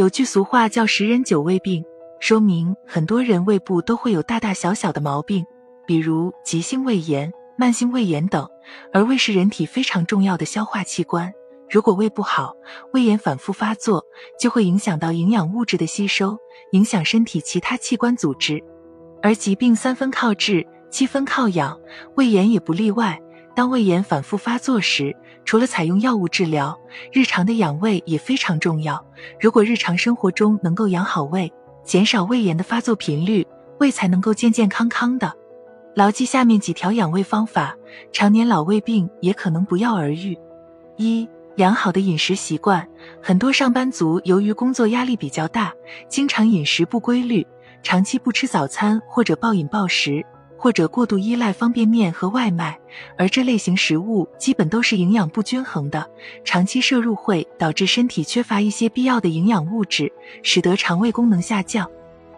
[0.00, 1.84] 有句俗话叫“十人九胃病”，
[2.20, 5.44] 说明很多人胃部都会有大大小小的毛病，
[5.86, 8.48] 比如急性胃炎、慢性胃炎等。
[8.94, 11.30] 而胃是人体非常重要的消化器官，
[11.68, 12.54] 如果胃不好，
[12.94, 14.02] 胃炎反复发作，
[14.40, 16.38] 就会影响到营养物质的吸收，
[16.72, 18.58] 影响身体其他器官组织。
[19.22, 21.78] 而疾病三分靠治，七分靠养，
[22.16, 23.20] 胃炎也不例外。
[23.54, 25.14] 当胃炎反复发作时，
[25.44, 26.78] 除了采用药物治疗，
[27.12, 29.04] 日常的养胃也非常重要。
[29.40, 31.52] 如果日常生活中能够养好胃，
[31.84, 33.46] 减少胃炎的发作频率，
[33.78, 35.32] 胃才能够健健康康的。
[35.94, 37.76] 牢记下面几条养胃方法，
[38.12, 40.38] 常年老胃病也可能不药而愈。
[40.96, 42.86] 一、良好的饮食习惯。
[43.20, 45.74] 很多上班族由于工作压力比较大，
[46.08, 47.44] 经常饮食不规律，
[47.82, 50.24] 长期不吃早餐或者暴饮暴食。
[50.60, 52.78] 或者过度依赖方便面和外卖，
[53.16, 56.06] 而这类型食物基本都是营养不均衡的，
[56.44, 61.90] 长期摄入会导致身体缺乏一些必要的营养物质，使得肠胃功能下降。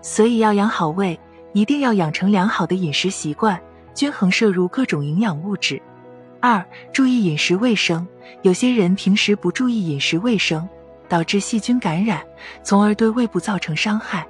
[0.00, 1.18] 所以要养好胃，
[1.54, 3.60] 一定要养成良好的饮食习惯，
[3.96, 5.82] 均衡摄入各种营养物质。
[6.38, 8.06] 二、注意饮食卫生。
[8.42, 10.68] 有些人平时不注意饮食卫生，
[11.08, 12.22] 导致细菌感染，
[12.62, 14.24] 从而对胃部造成伤害，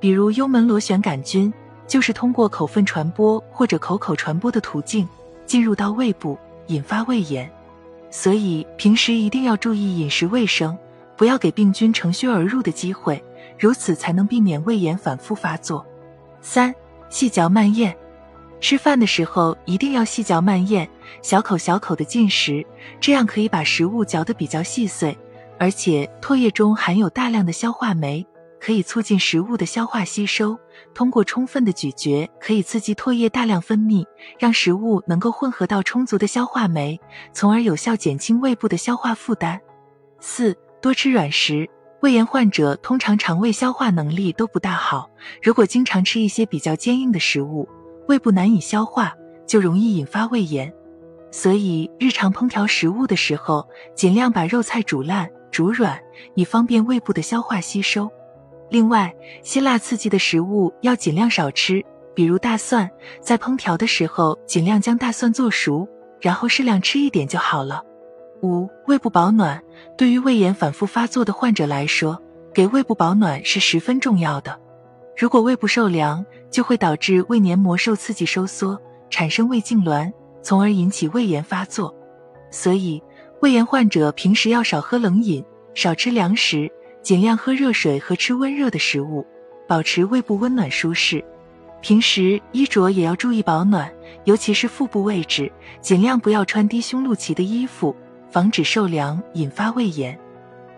[0.00, 1.52] 比如幽门螺旋杆菌。
[1.88, 5.08] 就是通过口粪传播或者口口传播的途径
[5.46, 7.50] 进入到胃部，引发胃炎。
[8.10, 10.76] 所以平时一定要注意饮食卫生，
[11.16, 13.22] 不要给病菌乘虚而入的机会，
[13.58, 15.84] 如此才能避免胃炎反复发作。
[16.40, 16.74] 三、
[17.10, 17.94] 细嚼慢咽，
[18.60, 20.88] 吃饭的时候一定要细嚼慢咽，
[21.22, 22.64] 小口小口的进食，
[23.00, 25.16] 这样可以把食物嚼得比较细碎，
[25.58, 28.26] 而且唾液中含有大量的消化酶。
[28.60, 30.58] 可以促进食物的消化吸收，
[30.94, 34.04] 通过充分的咀嚼，可以刺激唾液大量分泌，
[34.38, 37.00] 让食物能够混合到充足的消化酶，
[37.32, 39.60] 从而有效减轻胃部的消化负担。
[40.20, 41.68] 四、多吃软食。
[42.00, 45.10] 胃炎患者通常肠胃消化能力都不大好，
[45.42, 47.68] 如果经常吃一些比较坚硬的食物，
[48.06, 49.12] 胃部难以消化，
[49.48, 50.72] 就容易引发胃炎。
[51.32, 56.00] 所以日常烹调食物的时候，尽量把肉菜煮烂、煮软，
[56.36, 58.08] 以方便胃部的消化吸收。
[58.70, 61.84] 另外，辛辣刺激的食物要尽量少吃，
[62.14, 62.88] 比如大蒜，
[63.20, 65.88] 在烹调的时候尽量将大蒜做熟，
[66.20, 67.82] 然后适量吃一点就好了。
[68.42, 69.62] 五、胃部保暖，
[69.96, 72.20] 对于胃炎反复发作的患者来说，
[72.52, 74.58] 给胃部保暖是十分重要的。
[75.16, 78.80] 如果胃部受凉，就会导致胃黏膜受刺激收缩，
[79.10, 80.12] 产生胃痉挛，
[80.42, 81.92] 从而引起胃炎发作。
[82.50, 83.02] 所以，
[83.40, 86.70] 胃炎患者平时要少喝冷饮，少吃凉食。
[87.08, 89.26] 尽量喝热水和吃温热的食物，
[89.66, 91.24] 保持胃部温暖舒适。
[91.80, 93.90] 平时衣着也要注意保暖，
[94.24, 97.96] 尤其是腹部位置，尽量不要穿低胸露脐的衣服，
[98.30, 100.18] 防止受凉引发胃炎。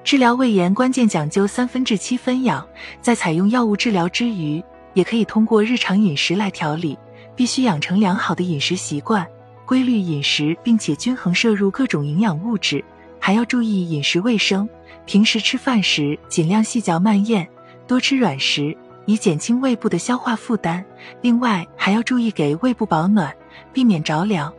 [0.04, 2.64] 治疗胃炎关键讲究三分治七分养，
[3.00, 4.62] 在采用药物治疗之余，
[4.94, 6.96] 也可以通过日常饮食来调理。
[7.34, 9.26] 必须养成良好的饮食习惯，
[9.66, 12.84] 规律饮食，并且均衡摄入各种营养物质，
[13.18, 14.68] 还要注意饮食卫生。
[15.10, 17.44] 平时吃饭时尽量细嚼慢咽，
[17.84, 18.76] 多吃软食，
[19.06, 20.84] 以减轻胃部的消化负担。
[21.20, 23.34] 另外，还要注意给胃部保暖，
[23.72, 24.54] 避免着凉。